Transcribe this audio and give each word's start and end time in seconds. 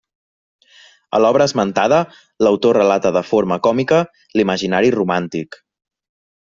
A 1.17 1.19
l'obra 1.23 1.47
esmentada, 1.49 1.99
l'autor 2.47 2.79
relata 2.81 3.13
de 3.19 3.25
forma 3.33 3.61
còmica 3.69 4.03
l'imaginari 4.39 4.95
romàntic. 5.01 5.65